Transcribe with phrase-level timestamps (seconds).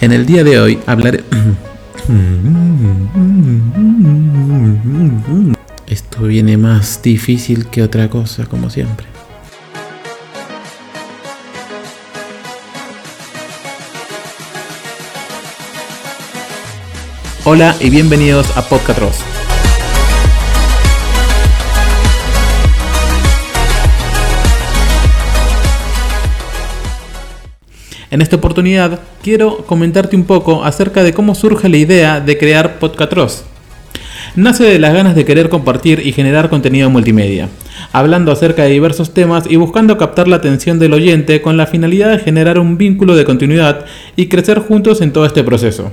[0.00, 1.24] En el día de hoy hablaré...
[5.86, 9.06] Esto viene más difícil que otra cosa, como siempre.
[17.44, 19.00] Hola y bienvenidos a Podcast
[28.16, 32.78] En esta oportunidad quiero comentarte un poco acerca de cómo surge la idea de crear
[32.78, 33.44] Podcatros.
[34.36, 37.50] Nace de las ganas de querer compartir y generar contenido multimedia,
[37.92, 42.10] hablando acerca de diversos temas y buscando captar la atención del oyente con la finalidad
[42.10, 43.84] de generar un vínculo de continuidad
[44.16, 45.92] y crecer juntos en todo este proceso.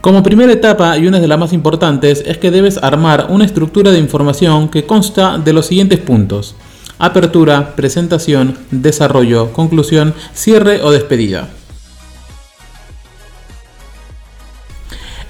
[0.00, 3.90] Como primera etapa y una de las más importantes es que debes armar una estructura
[3.90, 6.56] de información que consta de los siguientes puntos.
[6.98, 11.48] Apertura, presentación, desarrollo, conclusión, cierre o despedida.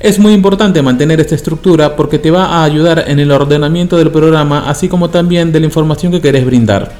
[0.00, 4.12] Es muy importante mantener esta estructura porque te va a ayudar en el ordenamiento del
[4.12, 6.92] programa así como también de la información que querés brindar.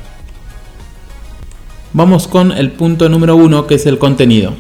[1.93, 4.55] Vamos con el punto número uno que es el contenido.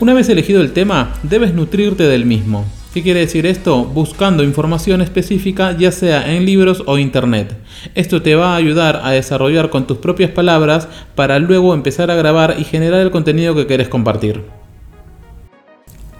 [0.00, 2.64] Una vez elegido el tema, debes nutrirte del mismo.
[2.92, 3.84] ¿Qué quiere decir esto?
[3.84, 7.56] Buscando información específica ya sea en libros o internet.
[7.94, 12.16] Esto te va a ayudar a desarrollar con tus propias palabras para luego empezar a
[12.16, 14.42] grabar y generar el contenido que quieres compartir.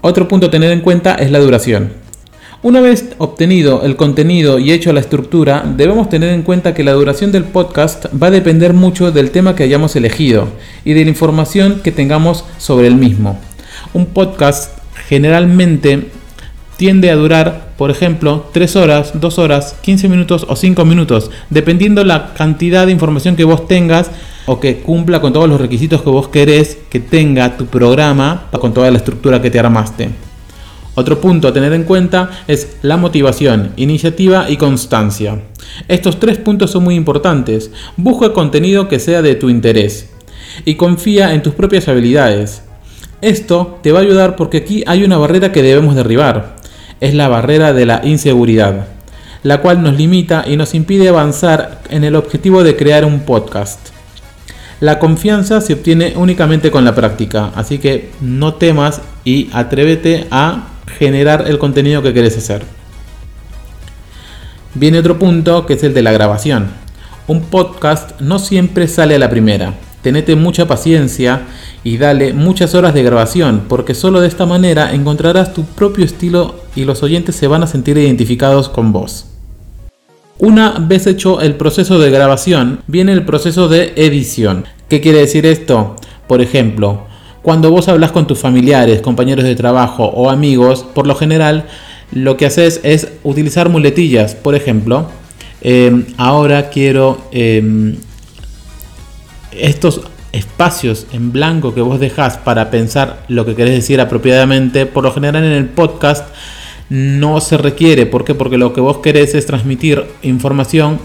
[0.01, 1.93] Otro punto a tener en cuenta es la duración.
[2.63, 6.93] Una vez obtenido el contenido y hecho la estructura, debemos tener en cuenta que la
[6.93, 10.49] duración del podcast va a depender mucho del tema que hayamos elegido
[10.87, 13.39] y de la información que tengamos sobre el mismo.
[13.93, 16.22] Un podcast generalmente
[16.77, 22.05] tiende a durar, por ejemplo, 3 horas, 2 horas, 15 minutos o 5 minutos, dependiendo
[22.05, 24.11] la cantidad de información que vos tengas
[24.47, 28.75] o que cumpla con todos los requisitos que vos querés que tenga tu programa con
[28.75, 30.11] toda la estructura que te armaste.
[30.95, 35.41] Otro punto a tener en cuenta es la motivación, iniciativa y constancia.
[35.89, 37.71] Estos tres puntos son muy importantes.
[37.97, 40.11] Busca contenido que sea de tu interés
[40.67, 42.63] y confía en tus propias habilidades.
[43.23, 46.57] Esto te va a ayudar porque aquí hay una barrera que debemos derribar.
[47.03, 48.87] Es la barrera de la inseguridad,
[49.43, 53.89] la cual nos limita y nos impide avanzar en el objetivo de crear un podcast.
[54.79, 60.69] La confianza se obtiene únicamente con la práctica, así que no temas y atrévete a
[60.97, 62.63] generar el contenido que quieres hacer.
[64.75, 66.69] Viene otro punto que es el de la grabación.
[67.27, 69.75] Un podcast no siempre sale a la primera.
[70.03, 71.43] Tenete mucha paciencia
[71.83, 76.62] y dale muchas horas de grabación, porque solo de esta manera encontrarás tu propio estilo
[76.75, 79.27] y los oyentes se van a sentir identificados con vos.
[80.39, 84.65] Una vez hecho el proceso de grabación, viene el proceso de edición.
[84.89, 85.97] ¿Qué quiere decir esto?
[86.27, 87.03] Por ejemplo,
[87.43, 91.67] cuando vos hablas con tus familiares, compañeros de trabajo o amigos, por lo general
[92.13, 94.35] lo que haces es utilizar muletillas.
[94.35, 95.07] Por ejemplo,
[95.61, 97.97] em, ahora quiero em,
[99.53, 100.03] estos
[100.33, 105.13] espacios en blanco que vos dejás para pensar lo que querés decir apropiadamente, por lo
[105.13, 106.27] general en el podcast
[106.93, 108.05] no se requiere.
[108.05, 108.35] ¿Por qué?
[108.35, 111.01] Porque lo que vos querés es transmitir información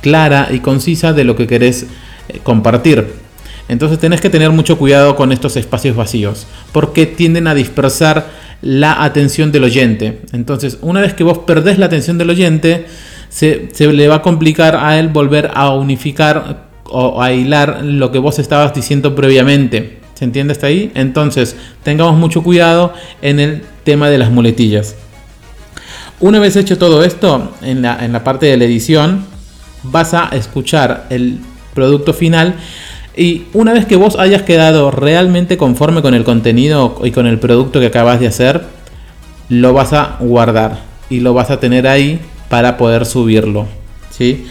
[0.00, 1.86] clara y concisa de lo que querés
[2.28, 3.08] eh, compartir.
[3.68, 8.28] Entonces tenés que tener mucho cuidado con estos espacios vacíos, porque tienden a dispersar
[8.60, 10.20] la atención del oyente.
[10.32, 12.86] Entonces, una vez que vos perdés la atención del oyente,
[13.28, 18.12] se, se le va a complicar a él volver a unificar o a hilar lo
[18.12, 19.98] que vos estabas diciendo previamente.
[20.14, 20.92] ¿Se entiende hasta ahí?
[20.94, 22.92] Entonces, tengamos mucho cuidado
[23.22, 24.94] en el tema de las muletillas.
[26.22, 29.26] Una vez hecho todo esto, en la, en la parte de la edición,
[29.82, 31.40] vas a escuchar el
[31.74, 32.54] producto final
[33.16, 37.40] y una vez que vos hayas quedado realmente conforme con el contenido y con el
[37.40, 38.62] producto que acabas de hacer,
[39.48, 40.78] lo vas a guardar
[41.10, 43.66] y lo vas a tener ahí para poder subirlo.
[44.10, 44.46] ¿sí?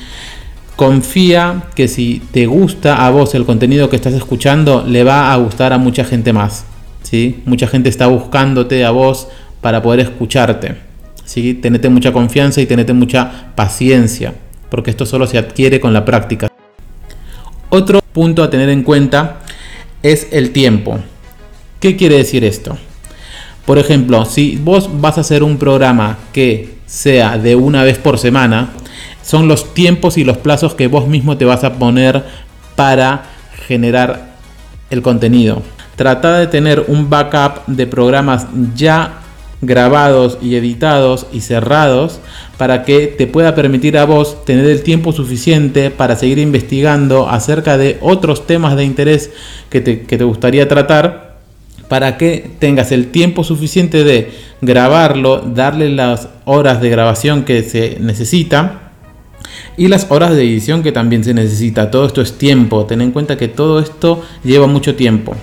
[0.76, 5.38] confía que si te gusta a vos el contenido que estás escuchando, le va a
[5.38, 6.66] gustar a mucha gente más.
[7.04, 7.42] ¿sí?
[7.46, 9.30] Mucha gente está buscándote a vos
[9.62, 10.91] para poder escucharte.
[11.26, 11.54] ¿Sí?
[11.54, 14.34] Tenete mucha confianza y tenete mucha paciencia,
[14.70, 16.48] porque esto solo se adquiere con la práctica.
[17.70, 19.40] Otro punto a tener en cuenta
[20.04, 21.00] es el tiempo.
[21.80, 22.78] ¿Qué quiere decir esto?
[23.66, 28.18] Por ejemplo, si vos vas a hacer un programa que sea de una vez por
[28.18, 28.70] semana,
[29.24, 32.24] son los tiempos y los plazos que vos mismo te vas a poner
[32.76, 33.24] para
[33.68, 34.36] generar
[34.90, 35.62] el contenido.
[35.96, 39.20] Trata de tener un backup de programas ya
[39.62, 42.20] grabados y editados y cerrados
[42.58, 47.78] para que te pueda permitir a vos tener el tiempo suficiente para seguir investigando acerca
[47.78, 49.32] de otros temas de interés
[49.70, 51.32] que te, que te gustaría tratar
[51.88, 54.32] para que tengas el tiempo suficiente de
[54.62, 58.92] grabarlo, darle las horas de grabación que se necesita
[59.78, 61.92] y las horas de edición que también se necesita.
[61.92, 65.36] Todo esto es tiempo, ten en cuenta que todo esto lleva mucho tiempo.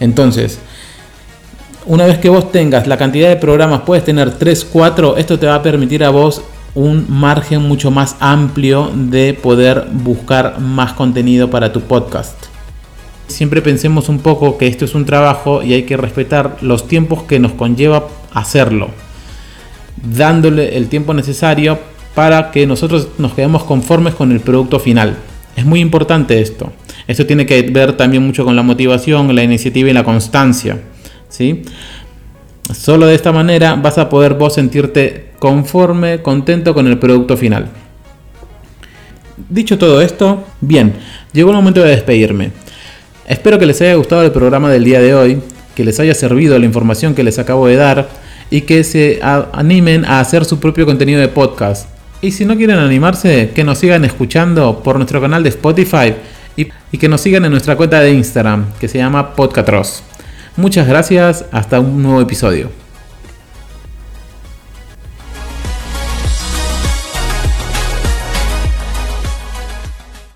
[0.00, 0.58] Entonces,
[1.86, 5.46] una vez que vos tengas la cantidad de programas, puedes tener 3, 4, esto te
[5.46, 6.42] va a permitir a vos
[6.74, 12.36] un margen mucho más amplio de poder buscar más contenido para tu podcast.
[13.28, 17.22] Siempre pensemos un poco que esto es un trabajo y hay que respetar los tiempos
[17.22, 18.90] que nos conlleva hacerlo,
[19.96, 21.78] dándole el tiempo necesario
[22.14, 25.16] para que nosotros nos quedemos conformes con el producto final.
[25.54, 26.72] Es muy importante esto.
[27.06, 30.78] Esto tiene que ver también mucho con la motivación, la iniciativa y la constancia.
[31.28, 31.62] ¿Sí?
[32.74, 37.68] Solo de esta manera vas a poder vos sentirte conforme, contento con el producto final.
[39.48, 40.94] Dicho todo esto, bien,
[41.32, 42.50] llegó el momento de despedirme.
[43.26, 45.40] Espero que les haya gustado el programa del día de hoy,
[45.74, 48.08] que les haya servido la información que les acabo de dar
[48.50, 49.20] y que se
[49.52, 51.88] animen a hacer su propio contenido de podcast.
[52.22, 56.14] Y si no quieren animarse, que nos sigan escuchando por nuestro canal de Spotify
[56.56, 60.02] y, y que nos sigan en nuestra cuenta de Instagram, que se llama Podcatros.
[60.56, 62.85] Muchas gracias, hasta un nuevo episodio.